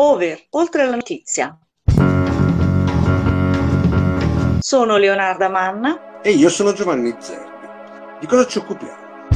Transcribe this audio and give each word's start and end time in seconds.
Over, 0.00 0.46
oltre 0.50 0.82
alla 0.82 0.94
notizia. 0.94 1.58
Sono 4.60 4.96
Leonarda 4.96 5.48
Manna. 5.48 6.20
E 6.20 6.30
io 6.30 6.48
sono 6.50 6.72
Giovanni 6.72 7.12
Zerbi. 7.18 7.66
Di 8.20 8.26
cosa 8.28 8.46
ci 8.46 8.58
occupiamo? 8.58 9.26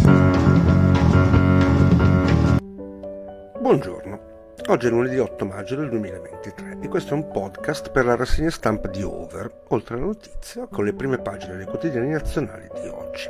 Buongiorno. 3.59 4.21
Oggi 4.69 4.87
è 4.87 4.91
lunedì 4.91 5.19
8 5.19 5.45
maggio 5.47 5.75
del 5.75 5.89
2023 5.89 6.79
e 6.81 6.87
questo 6.87 7.15
è 7.15 7.17
un 7.17 7.29
podcast 7.33 7.91
per 7.91 8.05
la 8.05 8.15
rassegna 8.15 8.51
stampa 8.51 8.87
di 8.87 9.03
Over, 9.03 9.65
oltre 9.71 9.97
alla 9.97 10.05
notizia, 10.05 10.69
con 10.69 10.85
le 10.85 10.93
prime 10.93 11.19
pagine 11.19 11.57
dei 11.57 11.67
quotidiani 11.67 12.11
nazionali 12.11 12.69
di 12.81 12.87
oggi. 12.87 13.29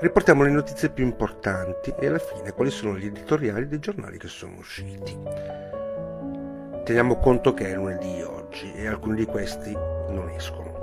Riportiamo 0.00 0.42
le 0.42 0.50
notizie 0.50 0.90
più 0.90 1.02
importanti 1.02 1.94
e 1.98 2.08
alla 2.08 2.18
fine 2.18 2.52
quali 2.52 2.70
sono 2.70 2.98
gli 2.98 3.06
editoriali 3.06 3.68
dei 3.68 3.78
giornali 3.78 4.18
che 4.18 4.28
sono 4.28 4.56
usciti. 4.58 5.85
Teniamo 6.86 7.16
conto 7.16 7.52
che 7.52 7.72
è 7.72 7.74
lunedì 7.74 8.22
oggi 8.22 8.72
e 8.72 8.86
alcuni 8.86 9.16
di 9.16 9.24
questi 9.24 9.72
non 9.72 10.30
escono. 10.32 10.78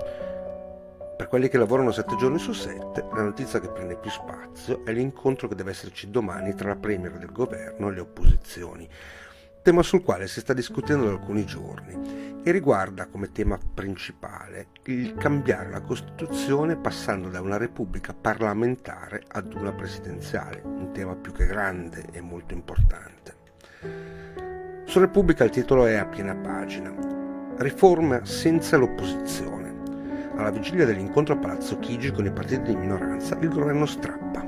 Per 1.16 1.30
quelli 1.30 1.48
che 1.48 1.58
lavorano 1.58 1.94
7 1.94 2.18
giorni 2.18 2.40
su 2.40 2.52
7, 2.52 3.06
la 3.14 3.22
notizia 3.22 3.62
che 3.62 3.70
prende 3.70 3.96
più 3.96 4.12
spazio 4.12 4.84
è 4.84 4.92
l'incontro 4.92 5.48
che 5.48 5.56
deve 5.56 5.72
esserci 5.72 6.12
domani 6.12 6.56
tra 6.56 6.68
la 6.68 6.76
Premier 6.76 7.14
del 7.14 7.32
governo 7.32 7.88
e 7.88 7.94
le 7.94 8.02
opposizioni, 8.02 8.86
tema 9.62 9.82
sul 9.82 10.04
quale 10.04 10.28
si 10.28 10.42
sta 10.42 10.52
discutendo 10.52 11.06
da 11.06 11.12
alcuni 11.12 11.46
giorni 11.46 12.42
e 12.44 12.52
riguarda 12.52 13.08
come 13.08 13.32
tema 13.32 13.58
principale 13.74 14.68
il 14.88 15.16
cambiare 15.16 15.70
la 15.70 15.80
Costituzione 15.80 16.76
passando 16.76 17.30
da 17.30 17.40
una 17.40 17.56
repubblica 17.56 18.14
parlamentare 18.14 19.24
ad 19.26 19.54
una 19.54 19.72
presidenziale, 19.72 20.60
un 20.66 20.92
tema 20.92 21.16
più 21.16 21.32
che 21.32 21.46
grande 21.46 22.08
e 22.12 22.20
molto 22.20 22.54
importante. 22.54 24.52
Su 24.94 25.00
Repubblica 25.00 25.44
il 25.44 25.50
titolo 25.50 25.88
è 25.88 25.96
a 25.96 26.06
piena 26.06 26.36
pagina. 26.36 26.94
Riforma 27.58 28.24
senza 28.26 28.78
l'opposizione. 28.78 29.74
Alla 30.36 30.52
vigilia 30.52 30.86
dell'incontro 30.86 31.34
a 31.34 31.38
Palazzo 31.38 31.80
Chigi 31.80 32.12
con 32.12 32.28
i 32.28 32.32
partiti 32.32 32.62
di 32.62 32.76
minoranza, 32.76 33.36
il 33.40 33.50
governo 33.50 33.88
strappa. 33.88 34.46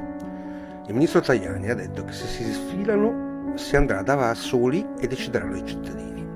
Il 0.85 0.93
ministro 0.93 1.21
Tajani 1.21 1.71
ha 1.71 1.73
detto 1.73 2.05
che 2.05 2.11
se 2.11 2.27
si 2.27 2.43
sfilano 2.43 3.53
si 3.55 3.75
andrà 3.75 4.03
da 4.03 4.35
soli 4.35 4.85
e 4.99 5.07
decideranno 5.07 5.57
i 5.57 5.65
cittadini. 5.65 6.27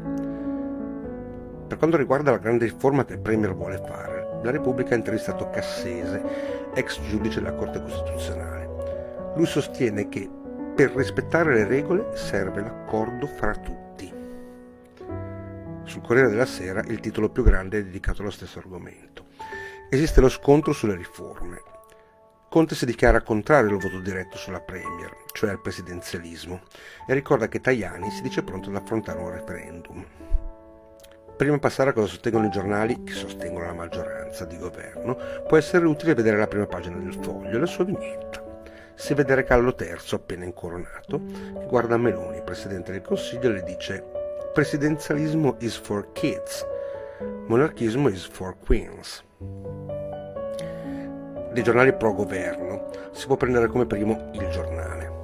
Per 1.67 1.77
quanto 1.77 1.97
riguarda 1.97 2.31
la 2.31 2.39
grande 2.39 2.65
riforma 2.65 3.05
che 3.05 3.13
il 3.13 3.19
Premier 3.19 3.53
vuole 3.53 3.77
fare, 3.77 4.39
la 4.41 4.49
Repubblica 4.49 4.95
ha 4.95 4.97
intervistato 4.97 5.51
Cassese, 5.51 6.71
ex 6.73 6.99
giudice 7.07 7.41
della 7.41 7.53
Corte 7.53 7.79
Costituzionale. 7.79 8.69
Lui 9.35 9.45
sostiene 9.45 10.09
che 10.09 10.27
per 10.79 10.95
rispettare 10.95 11.55
le 11.55 11.65
regole 11.65 12.15
serve 12.15 12.61
l'accordo 12.61 13.27
fra 13.27 13.53
tutti. 13.53 14.09
Sul 15.83 16.01
Corriere 16.01 16.29
della 16.29 16.45
Sera 16.45 16.81
il 16.87 17.01
titolo 17.01 17.27
più 17.27 17.43
grande 17.43 17.79
è 17.79 17.83
dedicato 17.83 18.21
allo 18.21 18.31
stesso 18.31 18.59
argomento. 18.59 19.25
Esiste 19.89 20.21
lo 20.21 20.29
scontro 20.29 20.71
sulle 20.71 20.95
riforme. 20.95 21.61
Conte 22.47 22.75
si 22.75 22.85
dichiara 22.85 23.23
contrario 23.23 23.75
al 23.75 23.81
voto 23.81 23.99
diretto 23.99 24.37
sulla 24.37 24.61
Premier, 24.61 25.25
cioè 25.33 25.49
al 25.49 25.59
presidenzialismo, 25.59 26.61
e 27.05 27.13
ricorda 27.13 27.49
che 27.49 27.59
Tajani 27.59 28.09
si 28.11 28.21
dice 28.21 28.41
pronto 28.41 28.69
ad 28.69 28.77
affrontare 28.77 29.19
un 29.19 29.31
referendum. 29.31 30.05
Prima 31.35 31.55
di 31.55 31.59
passare 31.59 31.89
a 31.89 31.93
cosa 31.93 32.07
sostengono 32.07 32.45
i 32.45 32.51
giornali 32.51 33.03
che 33.03 33.11
sostengono 33.11 33.65
la 33.65 33.73
maggioranza 33.73 34.45
di 34.45 34.57
governo, 34.57 35.17
può 35.45 35.57
essere 35.57 35.85
utile 35.85 36.13
vedere 36.13 36.37
la 36.37 36.47
prima 36.47 36.67
pagina 36.67 36.95
del 36.95 37.19
foglio 37.21 37.57
e 37.57 37.59
la 37.59 37.65
sua 37.65 37.83
vignetta. 37.83 38.38
Si 38.99 39.13
vede 39.13 39.43
Carlo 39.43 39.73
III, 39.79 39.95
appena 40.11 40.43
incoronato, 40.43 41.21
che 41.57 41.65
guarda 41.67 41.97
Meloni, 41.97 42.43
presidente 42.43 42.91
del 42.91 43.01
Consiglio, 43.01 43.49
e 43.49 43.53
le 43.53 43.63
dice 43.63 44.03
Presidenzialismo 44.53 45.55
is 45.59 45.77
for 45.77 46.11
kids, 46.11 46.65
monarchismo 47.47 48.09
is 48.09 48.27
for 48.27 48.57
queens 48.59 49.23
dei 51.51 51.63
giornali 51.63 51.93
pro 51.93 52.13
governo 52.13 52.89
si 53.11 53.25
può 53.25 53.35
prendere 53.35 53.67
come 53.67 53.85
primo 53.85 54.29
il 54.33 54.47
giornale. 54.49 55.17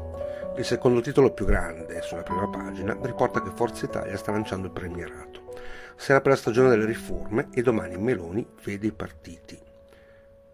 Il 0.58 0.66
secondo 0.66 1.02
titolo 1.02 1.32
più 1.32 1.46
grande, 1.46 2.02
sulla 2.02 2.24
prima 2.24 2.50
pagina, 2.50 2.98
riporta 3.02 3.42
che 3.42 3.52
Forza 3.54 3.86
Italia 3.86 4.18
sta 4.18 4.32
lanciando 4.32 4.68
il 4.68 4.74
premierato. 4.74 5.54
Sarà 5.96 6.22
per 6.22 6.32
la 6.32 6.38
stagione 6.38 6.70
delle 6.70 6.86
riforme 6.86 7.50
e 7.54 7.62
domani 7.62 7.98
Meloni 7.98 8.46
vede 8.64 8.88
i 8.88 8.92
partiti. 8.92 9.65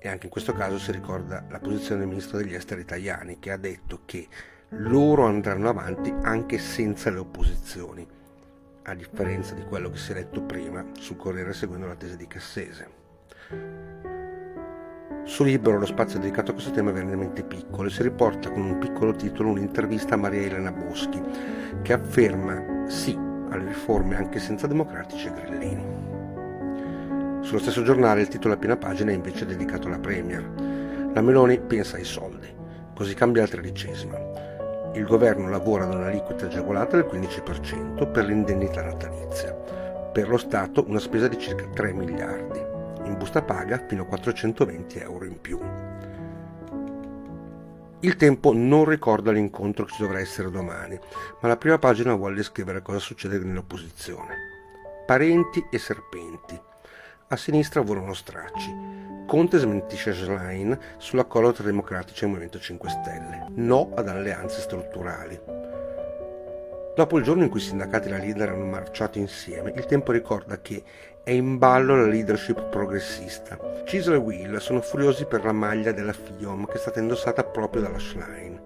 E 0.04 0.10
anche 0.10 0.26
in 0.26 0.32
questo 0.32 0.54
caso 0.54 0.80
si 0.80 0.92
ricorda 0.92 1.46
la 1.48 1.60
posizione 1.60 2.00
del 2.00 2.10
ministro 2.10 2.40
degli 2.40 2.56
esteri 2.56 2.82
italiani 2.82 3.38
che 3.38 3.52
ha 3.52 3.58
detto 3.58 4.00
che 4.06 4.28
loro 4.70 5.26
andranno 5.26 5.70
avanti 5.70 6.12
anche 6.24 6.58
senza 6.58 7.12
le 7.12 7.20
opposizioni, 7.20 8.08
a 8.84 8.96
differenza 8.96 9.54
di 9.54 9.62
quello 9.62 9.92
che 9.92 9.98
si 9.98 10.12
è 10.12 10.16
letto 10.16 10.42
prima 10.42 10.84
sul 10.98 11.18
Corriere 11.18 11.54
seguendo 11.54 11.86
la 11.86 11.94
tesi 11.94 12.18
di 12.18 12.26
Cassese. 12.26 12.90
Su 15.24 15.44
Libero 15.44 15.78
lo 15.78 15.86
spazio 15.86 16.18
dedicato 16.18 16.50
a 16.50 16.54
questo 16.56 16.72
tema 16.72 16.90
è 16.90 16.94
veramente 16.94 17.44
piccolo 17.44 17.88
e 17.88 17.92
si 17.92 18.02
riporta 18.02 18.50
con 18.50 18.64
un 18.64 18.80
piccolo 18.80 19.14
titolo 19.14 19.50
un'intervista 19.50 20.16
a 20.16 20.18
Maria 20.18 20.42
Elena 20.42 20.72
Boschi 20.72 21.22
che 21.84 21.94
afferma 21.94 22.88
sì 22.88 23.14
alle 23.50 23.68
riforme 23.68 24.16
anche 24.16 24.40
senza 24.40 24.66
democratici 24.66 25.28
e 25.28 25.34
grillini. 25.34 26.11
Sullo 27.52 27.64
stesso 27.64 27.84
giornale 27.84 28.22
il 28.22 28.30
titolo 28.30 28.54
a 28.54 28.58
piena 28.58 28.78
pagina 28.78 29.12
è 29.12 29.14
invece 29.14 29.46
dedicato 29.46 29.88
alla 29.88 30.00
Premier. 30.00 31.12
La 31.14 31.20
Meloni 31.20 31.60
pensa 31.60 31.98
ai 31.98 32.06
soldi, 32.06 32.48
così 32.96 33.14
cambia 33.14 33.42
la 33.42 33.50
tredicesima. 33.50 34.18
Il 34.94 35.04
governo 35.04 35.50
lavora 35.50 35.84
ad 35.84 35.94
un'aliquota 35.94 36.46
agevolata 36.46 36.96
del 36.96 37.10
15% 37.12 38.10
per 38.10 38.24
l'indennità 38.24 38.82
natalizia. 38.84 39.52
Per 39.52 40.30
lo 40.30 40.38
Stato 40.38 40.86
una 40.88 41.00
spesa 41.00 41.28
di 41.28 41.38
circa 41.38 41.66
3 41.68 41.92
miliardi 41.92 42.60
in 43.04 43.18
busta 43.18 43.42
paga 43.42 43.84
fino 43.86 44.04
a 44.04 44.06
420 44.06 45.00
euro 45.00 45.26
in 45.26 45.42
più. 45.42 45.60
Il 48.00 48.16
tempo 48.16 48.54
non 48.54 48.86
ricorda 48.86 49.34
l'incontro 49.34 49.84
che 49.84 49.92
ci 49.92 50.02
dovrà 50.04 50.20
essere 50.22 50.50
domani, 50.50 50.98
ma 51.42 51.50
la 51.50 51.58
prima 51.58 51.78
pagina 51.78 52.16
vuole 52.16 52.36
descrivere 52.36 52.82
cosa 52.82 53.00
succede 53.00 53.40
nell'opposizione. 53.40 54.36
Parenti 55.06 55.68
e 55.70 55.78
serpenti. 55.78 56.70
A 57.32 57.38
sinistra 57.38 57.80
volano 57.80 58.14
stracci. 58.14 58.76
Conte 59.26 59.58
smentisce 59.58 60.12
Schlein 60.12 60.78
sull'accordo 60.98 61.54
tra 61.54 61.64
democratici 61.64 62.26
e 62.26 62.28
Movimento 62.28 62.60
5 62.60 62.90
Stelle. 62.90 63.46
No 63.56 63.92
ad 63.96 64.10
alleanze 64.10 64.60
strutturali. 64.60 65.40
Dopo 66.94 67.18
il 67.18 67.24
giorno 67.24 67.44
in 67.44 67.50
cui 67.50 67.62
i 67.62 67.64
sindacati 67.64 68.10
e 68.10 68.12
la 68.12 68.18
leader 68.18 68.50
hanno 68.50 68.66
marciato 68.66 69.18
insieme, 69.18 69.72
il 69.74 69.86
tempo 69.86 70.12
ricorda 70.12 70.60
che 70.60 70.84
è 71.24 71.32
in 71.32 71.58
ballo 71.58 71.96
la 71.96 72.06
leadership 72.06 72.68
progressista. 72.68 73.58
Cisel 73.86 74.16
e 74.16 74.18
Will 74.18 74.58
sono 74.58 74.82
furiosi 74.82 75.24
per 75.24 75.46
la 75.46 75.54
maglia 75.54 75.94
della 75.94 76.12
FIOM 76.12 76.66
che 76.66 76.74
è 76.74 76.80
stata 76.80 77.00
indossata 77.00 77.46
proprio 77.46 77.84
dalla 77.84 77.98
Schlein. 77.98 78.60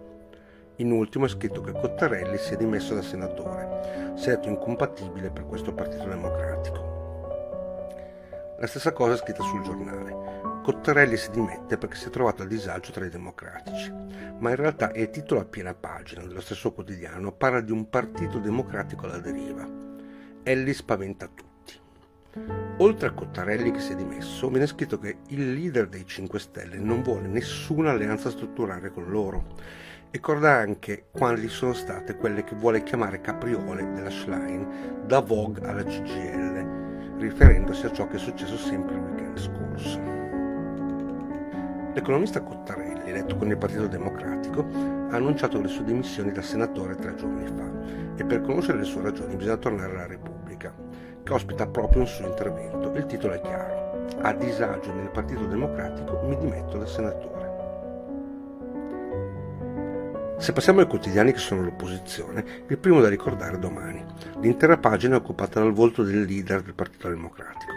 In 0.78 0.90
ultimo 0.90 1.26
è 1.26 1.30
scritto 1.30 1.62
che 1.62 1.72
Cottarelli 1.72 2.40
si 2.40 2.56
è 2.56 2.58
dimesso 2.58 2.96
da 2.96 3.03
senatore, 3.03 4.14
si 4.16 4.30
è 4.30 4.32
detto 4.32 4.50
incompatibile 4.50 5.30
per 5.30 5.46
questo 5.46 5.72
Partito 5.72 6.06
Democratico. 6.06 6.95
La 8.58 8.68
stessa 8.68 8.94
cosa 8.94 9.14
è 9.14 9.18
scritta 9.18 9.44
sul 9.44 9.64
giornale. 9.64 10.62
Cottarelli 10.64 11.18
si 11.18 11.30
dimette 11.30 11.78
perché 11.78 11.98
si 11.98 12.08
è 12.08 12.10
trovato 12.10 12.44
a 12.44 12.46
disagio 12.46 12.92
tra 12.92 13.06
i 13.06 13.10
democratici, 13.10 13.92
ma 14.40 14.50
in 14.50 14.56
realtà 14.56 14.92
il 14.94 15.10
titolo 15.10 15.42
a 15.42 15.46
piena 15.46 15.74
pagina 15.74 16.24
dello 16.24 16.40
stesso 16.40 16.72
quotidiano 16.72 17.34
parla 17.34 17.60
di 17.60 17.72
un 17.72 17.90
partito 17.90 18.40
democratico 18.40 19.06
alla 19.06 19.20
deriva. 19.20 19.68
Elli 20.42 20.74
spaventa 20.74 21.28
tutti. 21.28 21.80
Oltre 22.78 23.10
a 23.10 23.12
Cottarelli 23.12 23.72
che 23.72 23.80
si 23.80 23.92
è 23.92 23.96
dimesso, 23.96 24.50
viene 24.50 24.68
scritto 24.68 25.00
che 25.00 25.18
il 25.28 25.54
leader 25.54 25.88
dei 25.88 26.06
5 26.06 26.40
Stelle 26.40 26.78
non 26.78 27.02
vuole 27.02 27.28
nessuna 27.28 27.92
alleanza 27.92 28.30
strutturale 28.30 28.90
con 28.90 29.10
loro 29.10 29.84
ricorda 30.16 30.54
anche 30.54 31.08
quali 31.12 31.50
sono 31.50 31.74
state 31.74 32.16
quelle 32.16 32.46
che 32.46 32.56
vuole 32.56 32.84
chiamare 32.84 33.20
capriole 33.20 33.92
della 33.92 34.10
Schlein 34.10 35.04
da 35.06 35.20
Vogue 35.20 35.68
alla 35.68 35.84
CGL, 35.84 36.54
riferendosi 37.28 37.86
a 37.86 37.92
ciò 37.92 38.08
che 38.08 38.18
è 38.18 38.20
successo 38.20 38.56
sempre 38.58 38.96
il 38.96 39.02
weekend 39.02 39.38
scorso. 39.38 40.00
L'economista 41.94 42.42
Cottarelli, 42.42 43.10
eletto 43.10 43.36
con 43.38 43.50
il 43.50 43.58
Partito 43.58 43.88
Democratico, 43.88 44.66
ha 45.10 45.16
annunciato 45.16 45.60
le 45.62 45.68
sue 45.68 45.86
dimissioni 45.86 46.32
da 46.32 46.42
senatore 46.42 46.96
tre 46.96 47.16
giorni 47.16 47.48
fa 47.48 47.72
e 48.16 48.26
per 48.26 48.42
conoscere 48.42 48.80
le 48.80 48.84
sue 48.84 49.02
ragioni 49.02 49.36
bisogna 49.36 49.58
tornare 49.58 49.94
alla 49.94 50.08
Repubblica, 50.08 50.74
che 51.24 51.34
ospita 51.34 51.68
proprio 51.68 52.02
un 52.02 52.08
suo 52.08 52.28
intervento. 52.28 52.92
Il 52.94 53.06
titolo 53.06 53.34
è 53.34 53.42
chiaro. 53.42 54.08
A 54.22 54.34
disagio 54.34 54.94
nel 54.94 55.10
Partito 55.10 55.46
Democratico 55.46 56.22
mi 56.28 56.38
dimetto 56.38 56.78
da 56.78 56.86
senatore. 56.86 57.45
Se 60.37 60.52
passiamo 60.52 60.82
ai 60.82 60.87
quotidiani 60.87 61.32
che 61.32 61.40
sono 61.40 61.64
l'opposizione, 61.64 62.64
il 62.67 62.78
primo 62.78 63.02
da 63.02 63.09
ricordare 63.09 63.55
è 63.55 63.59
domani. 63.59 64.03
L'intera 64.41 64.78
pagina 64.78 65.16
è 65.16 65.20
occupata 65.20 65.59
dal 65.59 65.72
volto 65.73 66.03
del 66.03 66.23
leader 66.23 66.61
del 66.61 66.73
Partito 66.73 67.08
Democratico 67.08 67.73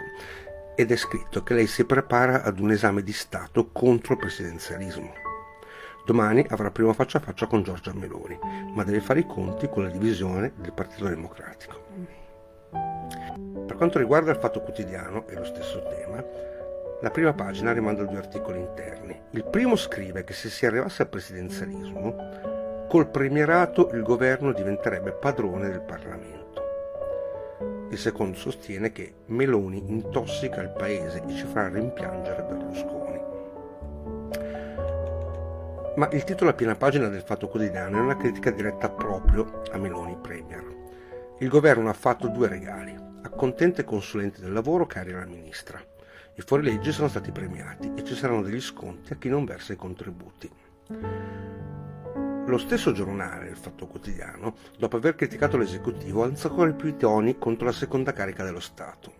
ed 0.75 0.91
è 0.91 0.95
scritto 0.95 1.41
che 1.43 1.53
lei 1.53 1.67
si 1.67 1.83
prepara 1.85 2.43
ad 2.43 2.59
un 2.59 2.71
esame 2.71 3.01
di 3.01 3.11
Stato 3.11 3.69
contro 3.71 4.13
il 4.13 4.19
presidenzialismo. 4.19 5.13
Domani 6.05 6.45
avrà 6.49 6.71
prima 6.71 6.93
faccia 6.93 7.17
a 7.17 7.21
faccia 7.21 7.47
con 7.47 7.63
Giorgia 7.63 7.93
Meloni, 7.93 8.37
ma 8.73 8.83
deve 8.83 9.01
fare 9.01 9.19
i 9.19 9.25
conti 9.25 9.67
con 9.67 9.83
la 9.83 9.89
divisione 9.89 10.53
del 10.55 10.73
Partito 10.73 11.07
Democratico. 11.07 11.83
Per 13.65 13.75
quanto 13.75 13.99
riguarda 13.99 14.31
il 14.31 14.37
Fatto 14.37 14.61
Quotidiano, 14.61 15.27
è 15.27 15.35
lo 15.35 15.45
stesso 15.45 15.83
tema, 15.87 16.23
la 17.01 17.11
prima 17.11 17.33
pagina 17.33 17.71
rimanda 17.71 18.03
due 18.03 18.17
articoli 18.17 18.59
interni. 18.59 19.17
Il 19.31 19.45
primo 19.45 19.77
scrive 19.77 20.25
che 20.25 20.33
se 20.33 20.49
si 20.49 20.65
arrivasse 20.65 21.03
al 21.03 21.07
presidenzialismo, 21.07 22.87
col 22.89 23.09
premierato 23.09 23.89
il 23.93 24.03
governo 24.03 24.51
diventerebbe 24.51 25.11
padrone 25.11 25.69
del 25.69 25.81
Parlamento. 25.81 27.87
Il 27.89 27.97
secondo 27.97 28.37
sostiene 28.37 28.91
che 28.91 29.13
Meloni 29.27 29.89
intossica 29.89 30.61
il 30.61 30.71
paese 30.71 31.23
e 31.25 31.33
ci 31.33 31.45
farà 31.45 31.69
rimpiangere 31.69 32.43
Berlusconi. 32.43 33.21
Ma 35.95 36.09
il 36.11 36.23
titolo 36.23 36.49
a 36.49 36.53
piena 36.53 36.75
pagina 36.75 37.07
del 37.07 37.21
Fatto 37.21 37.47
Quotidiano 37.47 37.97
è 37.97 38.01
una 38.01 38.17
critica 38.17 38.51
diretta 38.51 38.89
proprio 38.89 39.63
a 39.71 39.77
Meloni 39.77 40.17
Premier. 40.21 40.63
Il 41.39 41.47
governo 41.47 41.89
ha 41.89 41.93
fatto 41.93 42.27
due 42.27 42.47
regali. 42.47 43.07
Accontenta 43.21 43.81
i 43.81 43.85
consulenti 43.85 44.41
del 44.41 44.51
lavoro 44.51 44.85
cari 44.85 45.13
alla 45.13 45.25
ministra 45.25 45.81
i 46.39 46.41
fuorilegge 46.41 46.93
sono 46.93 47.09
stati 47.09 47.33
premiati 47.33 47.91
e 47.95 48.03
ci 48.05 48.15
saranno 48.15 48.41
degli 48.41 48.61
sconti 48.61 49.11
a 49.11 49.17
chi 49.17 49.27
non 49.27 49.43
versa 49.43 49.73
i 49.73 49.75
contributi. 49.75 50.49
Lo 52.45 52.57
stesso 52.57 52.93
giornale, 52.93 53.49
il 53.49 53.57
Fatto 53.57 53.87
Quotidiano, 53.87 54.55
dopo 54.77 54.95
aver 54.95 55.15
criticato 55.15 55.57
l'esecutivo, 55.57 56.23
alza 56.23 56.47
ancora 56.47 56.71
più 56.71 56.87
i 56.87 56.95
toni 56.95 57.37
contro 57.37 57.65
la 57.65 57.73
seconda 57.73 58.13
carica 58.13 58.45
dello 58.45 58.61
Stato. 58.61 59.11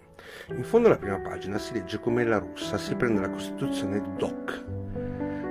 In 0.56 0.63
fondo 0.63 0.88
alla 0.88 0.98
prima 0.98 1.19
pagina 1.19 1.57
si 1.57 1.74
legge 1.74 2.00
come 2.00 2.24
la 2.24 2.38
russa 2.38 2.77
si 2.77 2.95
prende 2.95 3.19
la 3.19 3.30
Costituzione 3.30 4.01
DOC. 4.16 4.63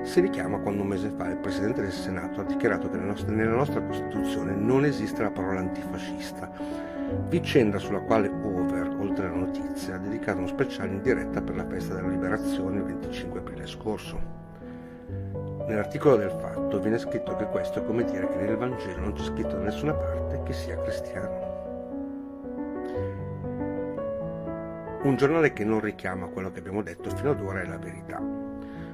Si 0.05 0.21
richiama 0.21 0.61
quando 0.61 0.81
un 0.81 0.89
mese 0.89 1.13
fa 1.19 1.29
il 1.29 1.37
Presidente 1.37 1.83
del 1.83 1.93
Senato 1.93 2.41
ha 2.41 2.45
dichiarato 2.45 2.89
che 2.89 2.97
nella 2.97 3.55
nostra 3.55 3.83
Costituzione 3.83 4.55
non 4.55 4.87
esiste 4.87 5.21
la 5.21 5.31
parola 5.31 5.61
antifascista, 5.61 6.51
vicenda 7.29 7.79
sulla 7.79 8.01
quale 8.01 8.31
Notizia, 9.59 9.97
ha 9.97 9.99
dedicato 9.99 10.39
uno 10.39 10.47
speciale 10.47 10.93
in 10.93 11.03
diretta 11.03 11.43
per 11.43 11.57
la 11.57 11.67
festa 11.67 11.95
della 11.95 12.09
liberazione 12.09 12.77
il 12.77 12.85
25 12.85 13.41
aprile 13.41 13.67
scorso. 13.67 14.21
Nell'articolo 15.67 16.17
del 16.17 16.31
fatto 16.31 16.81
viene 16.81 16.99
scritto 16.99 17.35
che 17.37 17.47
questo 17.47 17.81
è 17.81 17.85
come 17.85 18.05
dire 18.05 18.29
che 18.29 18.37
nel 18.37 18.57
Vangelo 18.57 19.01
non 19.01 19.13
c'è 19.13 19.25
scritto 19.25 19.57
da 19.57 19.65
nessuna 19.65 19.95
parte 19.95 20.43
che 20.45 20.53
sia 20.53 20.81
cristiano. 20.81 21.47
Un 25.03 25.17
giornale 25.17 25.53
che 25.53 25.65
non 25.65 25.81
richiama 25.81 26.29
quello 26.29 26.53
che 26.53 26.61
abbiamo 26.61 26.83
detto 26.83 27.11
fino 27.11 27.31
ad 27.31 27.41
ora 27.41 27.61
è 27.61 27.67
la 27.67 27.79
verità. 27.79 28.21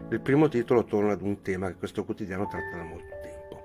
Il 0.08 0.20
primo 0.20 0.48
titolo 0.48 0.84
torna 0.84 1.12
ad 1.12 1.22
un 1.22 1.42
tema 1.42 1.68
che 1.68 1.76
questo 1.76 2.04
quotidiano 2.04 2.46
tratta 2.46 2.76
da 2.76 2.82
molto 2.82 3.14
tempo. 3.22 3.64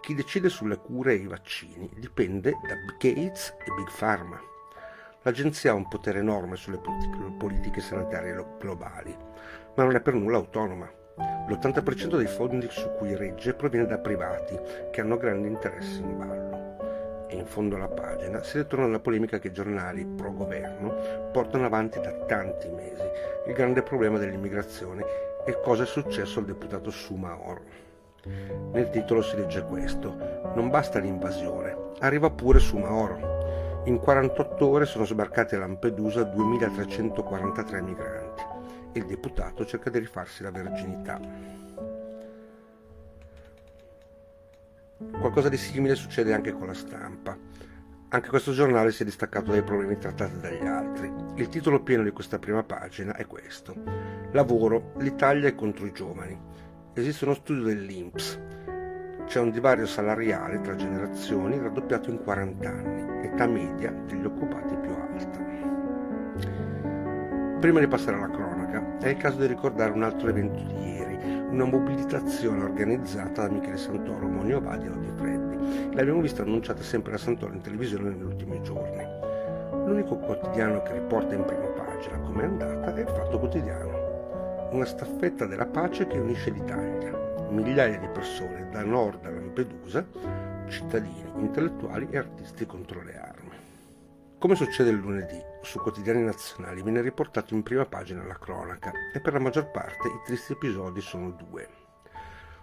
Chi 0.00 0.14
decide 0.14 0.50
sulle 0.50 0.76
cure 0.76 1.14
e 1.14 1.16
i 1.16 1.26
vaccini 1.26 1.90
dipende 1.96 2.50
da 2.50 2.74
Gates 2.98 3.54
e 3.58 3.72
Big 3.74 3.88
Pharma. 3.98 4.52
L'agenzia 5.26 5.70
ha 5.70 5.74
un 5.74 5.88
potere 5.88 6.18
enorme 6.18 6.54
sulle 6.54 6.78
politiche 7.38 7.80
sanitarie 7.80 8.36
globali, 8.58 9.16
ma 9.74 9.82
non 9.82 9.94
è 9.94 10.00
per 10.02 10.12
nulla 10.12 10.36
autonoma. 10.36 10.86
L'80% 11.48 12.18
dei 12.18 12.26
fondi 12.26 12.68
su 12.68 12.90
cui 12.98 13.16
regge 13.16 13.54
proviene 13.54 13.86
da 13.86 13.96
privati 13.96 14.54
che 14.90 15.00
hanno 15.00 15.16
grandi 15.16 15.48
interessi 15.48 16.02
in 16.02 16.18
ballo. 16.18 17.26
E 17.26 17.36
in 17.36 17.46
fondo 17.46 17.76
alla 17.76 17.88
pagina 17.88 18.42
si 18.42 18.58
ritorna 18.58 18.84
alla 18.84 19.00
polemica 19.00 19.38
che 19.38 19.48
i 19.48 19.52
giornali 19.52 20.04
pro-governo 20.04 21.30
portano 21.32 21.64
avanti 21.64 22.00
da 22.00 22.12
tanti 22.26 22.68
mesi, 22.68 23.08
il 23.46 23.54
grande 23.54 23.82
problema 23.82 24.18
dell'immigrazione 24.18 25.04
e 25.46 25.58
cosa 25.62 25.84
è 25.84 25.86
successo 25.86 26.40
al 26.40 26.44
deputato 26.44 26.90
Sumaoro. 26.90 27.62
Nel 28.72 28.90
titolo 28.90 29.22
si 29.22 29.36
legge 29.36 29.62
questo, 29.62 30.52
non 30.54 30.68
basta 30.68 30.98
l'invasione, 30.98 31.92
arriva 32.00 32.28
pure 32.28 32.58
Sumaoro. 32.58 33.43
In 33.86 33.98
48 33.98 34.66
ore 34.66 34.86
sono 34.86 35.04
sbarcati 35.04 35.54
a 35.54 35.58
Lampedusa 35.58 36.22
2343 36.22 37.82
migranti 37.82 38.42
e 38.94 38.98
il 38.98 39.04
deputato 39.04 39.66
cerca 39.66 39.90
di 39.90 39.98
rifarsi 39.98 40.42
la 40.42 40.50
verginità. 40.50 41.20
Qualcosa 45.20 45.50
di 45.50 45.58
simile 45.58 45.96
succede 45.96 46.32
anche 46.32 46.52
con 46.52 46.68
la 46.68 46.72
stampa. 46.72 47.36
Anche 48.08 48.28
questo 48.30 48.52
giornale 48.52 48.90
si 48.90 49.02
è 49.02 49.04
distaccato 49.04 49.50
dai 49.50 49.62
problemi 49.62 49.98
trattati 49.98 50.40
dagli 50.40 50.64
altri. 50.64 51.12
Il 51.34 51.48
titolo 51.48 51.82
pieno 51.82 52.02
di 52.02 52.10
questa 52.10 52.38
prima 52.38 52.62
pagina 52.62 53.14
è 53.14 53.26
questo. 53.26 53.74
Lavoro, 54.32 54.94
l'Italia 54.96 55.48
è 55.48 55.54
contro 55.54 55.84
i 55.84 55.92
giovani. 55.92 56.40
Esiste 56.94 57.26
uno 57.26 57.34
studio 57.34 57.64
dell'INPS 57.64 58.40
c'è 59.26 59.40
un 59.40 59.50
divario 59.50 59.86
salariale 59.86 60.60
tra 60.60 60.76
generazioni 60.76 61.58
raddoppiato 61.58 62.10
in 62.10 62.22
40 62.22 62.68
anni, 62.68 63.26
età 63.26 63.46
media 63.46 63.90
degli 64.06 64.24
occupati 64.24 64.76
più 64.76 64.90
alta. 64.90 65.42
Prima 67.58 67.80
di 67.80 67.86
passare 67.86 68.16
alla 68.18 68.30
cronaca, 68.30 68.98
è 68.98 69.08
il 69.08 69.16
caso 69.16 69.38
di 69.38 69.46
ricordare 69.46 69.92
un 69.92 70.02
altro 70.02 70.28
evento 70.28 70.62
di 70.62 70.90
ieri, 70.90 71.16
una 71.48 71.64
mobilitazione 71.64 72.62
organizzata 72.62 73.46
da 73.46 73.54
Michele 73.54 73.78
Santoro, 73.78 74.28
Monio 74.28 74.60
Vadi 74.60 74.86
e 74.86 74.90
Odi 74.90 75.10
Freddi. 75.16 75.94
L'abbiamo 75.94 76.20
vista 76.20 76.42
annunciata 76.42 76.82
sempre 76.82 77.12
da 77.12 77.18
Santoro 77.18 77.54
in 77.54 77.62
televisione 77.62 78.10
negli 78.10 78.22
ultimi 78.22 78.60
giorni. 78.62 79.02
L'unico 79.86 80.18
quotidiano 80.18 80.82
che 80.82 80.92
riporta 80.92 81.34
in 81.34 81.44
prima 81.44 81.66
pagina 81.68 82.18
come 82.18 82.42
è 82.42 82.46
andata 82.46 82.94
è 82.94 83.00
il 83.00 83.08
Fatto 83.08 83.38
Quotidiano, 83.38 84.68
una 84.72 84.84
staffetta 84.84 85.46
della 85.46 85.66
pace 85.66 86.06
che 86.06 86.18
unisce 86.18 86.50
l'Italia 86.50 87.23
migliaia 87.54 87.98
di 87.98 88.08
persone 88.08 88.68
da 88.70 88.82
nord 88.82 89.24
a 89.24 89.30
Lampedusa, 89.30 90.04
cittadini, 90.68 91.30
intellettuali 91.36 92.08
e 92.10 92.18
artisti 92.18 92.66
contro 92.66 93.02
le 93.02 93.16
armi. 93.16 93.52
Come 94.38 94.56
succede 94.56 94.90
il 94.90 94.96
lunedì, 94.96 95.40
su 95.62 95.78
quotidiani 95.78 96.22
nazionali 96.22 96.82
viene 96.82 97.00
riportato 97.00 97.54
in 97.54 97.62
prima 97.62 97.86
pagina 97.86 98.24
la 98.24 98.36
cronaca 98.38 98.92
e 99.14 99.20
per 99.20 99.32
la 99.32 99.38
maggior 99.38 99.70
parte 99.70 100.08
i 100.08 100.20
tristi 100.26 100.52
episodi 100.52 101.00
sono 101.00 101.30
due. 101.30 101.82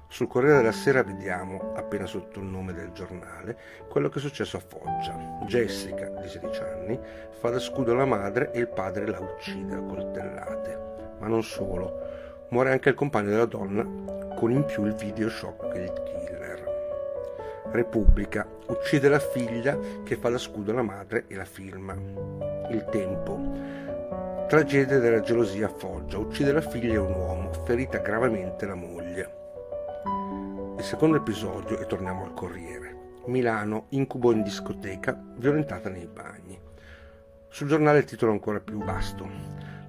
Sul 0.07 0.27
Corriere 0.27 0.57
della 0.57 0.73
Sera 0.73 1.03
vediamo, 1.03 1.73
appena 1.73 2.05
sotto 2.05 2.41
il 2.41 2.45
nome 2.45 2.73
del 2.73 2.91
giornale, 2.91 3.57
quello 3.87 4.09
che 4.09 4.19
è 4.19 4.21
successo 4.21 4.57
a 4.57 4.59
Foggia. 4.59 5.39
Jessica, 5.45 6.09
di 6.21 6.27
16 6.27 6.61
anni, 6.61 6.99
fa 7.39 7.49
da 7.49 7.59
scudo 7.59 7.93
alla 7.93 8.05
madre 8.05 8.51
e 8.51 8.59
il 8.59 8.67
padre 8.67 9.07
la 9.07 9.19
uccide 9.19 9.73
a 9.73 9.79
coltellate. 9.79 11.15
Ma 11.17 11.27
non 11.27 11.43
solo, 11.43 12.45
muore 12.49 12.73
anche 12.73 12.89
il 12.89 12.95
compagno 12.95 13.29
della 13.29 13.45
donna 13.45 14.11
con 14.41 14.49
in 14.49 14.65
più 14.65 14.85
il 14.85 14.95
video 14.95 15.29
shock 15.29 15.71
del 15.71 15.93
killer. 16.01 17.69
Repubblica 17.73 18.43
uccide 18.69 19.07
la 19.07 19.19
figlia 19.19 19.77
che 20.03 20.15
fa 20.15 20.29
da 20.29 20.39
scudo 20.39 20.71
alla 20.71 20.81
madre 20.81 21.25
e 21.27 21.35
la 21.35 21.45
filma. 21.45 21.93
Il 22.71 22.83
tempo. 22.89 23.39
Tragedia 24.47 24.97
della 24.97 25.19
gelosia 25.19 25.67
a 25.67 25.69
Foggia. 25.69 26.17
Uccide 26.17 26.51
la 26.53 26.61
figlia 26.61 26.93
e 26.93 26.97
un 26.97 27.13
uomo, 27.13 27.51
ferita 27.65 27.99
gravemente 27.99 28.65
la 28.65 28.73
moglie. 28.73 29.35
Il 30.75 30.83
secondo 30.83 31.17
episodio, 31.17 31.79
e 31.79 31.85
torniamo 31.85 32.23
al 32.23 32.33
Corriere. 32.33 32.95
Milano, 33.25 33.85
incubo 33.89 34.31
in 34.31 34.41
discoteca, 34.41 35.21
violentata 35.35 35.87
nei 35.87 36.07
bagni. 36.11 36.59
Sul 37.47 37.67
giornale 37.67 37.99
il 37.99 38.05
titolo 38.05 38.31
è 38.31 38.33
ancora 38.33 38.59
più 38.59 38.83
vasto. 38.83 39.29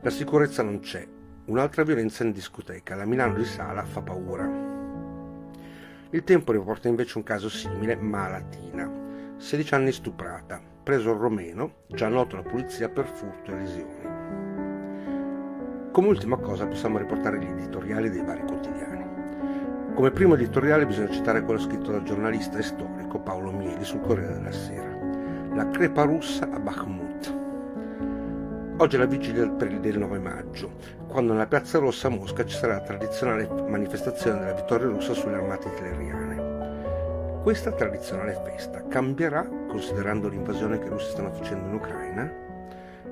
La 0.02 0.11
sicurezza 0.11 0.62
non 0.62 0.80
c'è, 0.80 1.06
Un'altra 1.44 1.82
violenza 1.82 2.22
in 2.22 2.30
discoteca, 2.30 2.94
la 2.94 3.04
Milano 3.04 3.34
di 3.34 3.44
Sala 3.44 3.84
fa 3.84 4.00
paura. 4.00 4.49
Il 6.11 6.22
tempo 6.22 6.52
riporta 6.52 6.87
invece 6.87 7.18
un 7.18 7.25
caso 7.25 7.49
simile, 7.49 7.96
ma 7.96 8.26
a 8.26 8.28
Latina. 8.28 8.88
16 9.38 9.75
anni 9.75 9.90
stuprata, 9.90 10.61
preso 10.84 11.11
il 11.11 11.18
romeno, 11.18 11.78
già 11.88 12.06
noto 12.06 12.37
alla 12.37 12.49
polizia 12.49 12.88
per 12.88 13.06
furto 13.06 13.50
e 13.50 13.56
lesioni. 13.56 14.11
Come 15.90 16.06
ultima 16.06 16.37
cosa 16.37 16.68
possiamo 16.68 16.99
riportare 16.99 17.40
gli 17.40 17.49
editoriali 17.49 18.08
dei 18.08 18.25
vari 18.25 18.42
quotidiani. 18.42 19.94
Come 19.94 20.12
primo 20.12 20.34
editoriale 20.34 20.87
bisogna 20.87 21.11
citare 21.11 21.42
quello 21.42 21.58
scritto 21.58 21.90
dal 21.90 22.04
giornalista 22.04 22.56
e 22.58 22.62
storico 22.62 23.18
Paolo 23.18 23.50
Mieli 23.50 23.82
sul 23.82 24.00
Corriere 24.00 24.34
della 24.34 24.52
Sera. 24.52 24.96
La 25.56 25.68
crepa 25.70 26.04
russa 26.04 26.49
a 26.49 26.61
Bakhmut. 26.61 27.41
Oggi 28.82 28.96
è 28.96 28.98
la 28.98 29.06
vigilia 29.06 29.46
del 29.46 29.96
9 29.96 30.18
maggio, 30.18 30.72
quando 31.06 31.30
nella 31.30 31.46
Piazza 31.46 31.78
Rossa 31.78 32.08
a 32.08 32.10
Mosca 32.10 32.44
ci 32.44 32.56
sarà 32.56 32.74
la 32.74 32.80
tradizionale 32.80 33.48
manifestazione 33.68 34.40
della 34.40 34.54
vittoria 34.54 34.88
russa 34.88 35.14
sulle 35.14 35.36
armate 35.36 35.68
hitleriane. 35.68 37.40
Questa 37.44 37.70
tradizionale 37.70 38.34
festa 38.44 38.84
cambierà 38.88 39.48
considerando 39.68 40.26
l'invasione 40.26 40.80
che 40.80 40.86
i 40.86 40.88
russi 40.88 41.12
stanno 41.12 41.30
facendo 41.30 41.68
in 41.68 41.74
Ucraina? 41.74 42.28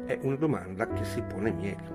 È 0.06 0.18
una 0.22 0.34
domanda 0.34 0.88
che 0.88 1.04
si 1.04 1.22
pone 1.22 1.52
Mieli. 1.52 1.88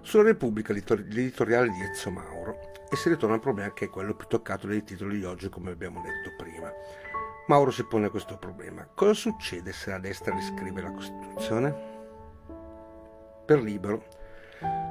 Sulla 0.00 0.24
Repubblica 0.24 0.72
l'editoriale 0.72 1.68
di 1.68 1.82
Ezio 1.82 2.10
Mauro 2.10 2.72
e 2.90 2.96
si 2.96 3.10
ritorna 3.10 3.36
al 3.36 3.40
problema 3.40 3.72
che 3.72 3.84
è 3.84 3.90
quello 3.90 4.16
più 4.16 4.26
toccato 4.26 4.66
dai 4.66 4.82
titoli 4.82 5.18
di 5.18 5.24
oggi 5.24 5.48
come 5.48 5.70
abbiamo 5.70 6.00
detto 6.00 6.34
prima. 6.36 6.68
Mauro 7.46 7.70
si 7.70 7.84
pone 7.84 8.10
questo 8.10 8.36
problema. 8.38 8.88
Cosa 8.92 9.14
succede 9.14 9.72
se 9.72 9.90
la 9.90 10.00
destra 10.00 10.34
riscrive 10.34 10.82
la 10.82 10.90
Costituzione? 10.90 11.87
Per 13.48 13.62
Libero 13.62 14.02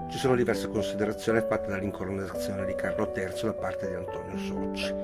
ci 0.10 0.18
sono 0.18 0.34
diverse 0.34 0.68
considerazioni 0.68 1.40
fatte 1.42 1.68
dall'incoronazione 1.68 2.66
di 2.66 2.74
Carlo 2.74 3.14
III 3.16 3.42
da 3.44 3.54
parte 3.54 3.88
di 3.88 3.94
Antonio 3.94 4.36
Socci. 4.36 4.96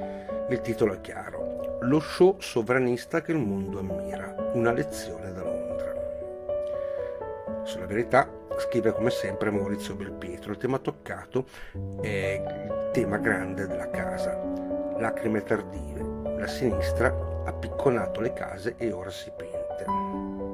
Il 0.50 0.60
titolo 0.62 0.94
è 0.94 1.02
chiaro: 1.02 1.78
Lo 1.82 2.00
show 2.00 2.40
sovranista 2.40 3.22
che 3.22 3.32
il 3.32 3.38
mondo 3.38 3.78
ammira, 3.78 4.34
una 4.54 4.72
lezione 4.72 5.32
da 5.34 5.44
Londra. 5.44 5.94
verso 7.60 7.78
la 7.78 7.86
verità, 7.86 8.28
scrive 8.58 8.92
come 8.92 9.12
sempre 9.12 9.52
Maurizio 9.52 9.94
Belpietro. 9.94 10.52
Il 10.52 10.58
tema 10.58 10.80
toccato 10.80 11.46
è 12.02 12.42
il 12.44 12.90
tema 12.92 13.18
grande 13.18 13.68
della 13.68 13.92
casa, 13.92 14.36
lacrime 14.98 15.44
tardive. 15.44 16.40
La 16.40 16.48
sinistra 16.48 17.16
ha 17.46 17.54
picconato 17.54 18.20
le 18.20 18.34
case 18.34 18.74
e 18.78 18.92
ora 18.92 19.12
si 19.12 19.32
pente. 19.38 20.53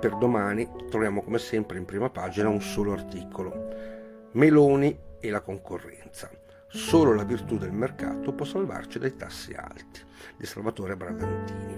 Per 0.00 0.14
domani 0.14 0.68
troviamo 0.88 1.22
come 1.22 1.38
sempre 1.38 1.76
in 1.76 1.84
prima 1.84 2.08
pagina 2.08 2.48
un 2.48 2.60
solo 2.60 2.92
articolo. 2.92 4.28
Meloni 4.32 4.96
e 5.18 5.30
la 5.30 5.40
concorrenza. 5.40 6.30
Solo 6.68 7.14
la 7.14 7.24
virtù 7.24 7.58
del 7.58 7.72
mercato 7.72 8.32
può 8.32 8.44
salvarci 8.44 9.00
dai 9.00 9.16
tassi 9.16 9.54
alti, 9.54 10.00
di 10.36 10.46
Salvatore 10.46 10.96
Bradantini. 10.96 11.74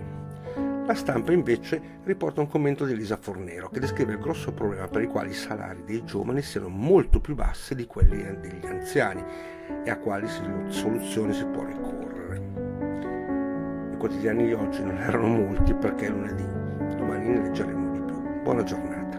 La 0.87 0.95
stampa 0.95 1.33
invece 1.33 2.01
riporta 2.05 2.43
un 2.43 2.49
commento 2.49 2.85
di 2.85 2.93
Elisa 2.93 3.17
Fornero 3.17 3.71
che 3.71 3.81
descrive 3.81 4.13
il 4.13 4.19
grosso 4.19 4.53
problema 4.53 4.87
per 4.89 5.01
il 5.01 5.09
quale 5.09 5.31
i 5.31 5.35
salari 5.35 5.85
dei 5.85 6.05
giovani 6.05 6.43
siano 6.43 6.69
molto 6.69 7.21
più 7.21 7.35
bassi 7.35 7.75
di 7.75 7.87
quelli 7.87 8.23
degli 8.39 8.67
anziani 8.67 9.25
e 9.83 9.89
a 9.89 9.97
quali 9.97 10.27
soluzioni 10.29 11.33
si 11.33 11.47
può 11.47 11.65
ricorrere. 11.65 12.37
I 13.95 13.97
quotidiani 13.97 14.45
di 14.45 14.53
oggi 14.53 14.83
non 14.83 14.99
erano 14.99 15.29
molti 15.29 15.73
perché 15.73 16.09
lunedì, 16.09 16.45
domani 16.97 17.29
ne 17.29 17.43
leggeremo. 17.43 17.80
Buona 18.51 18.65
giornata. 18.65 19.17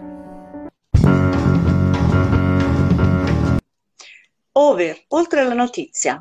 Over, 4.52 5.04
oltre 5.08 5.40
alla 5.40 5.54
notizia. 5.54 6.20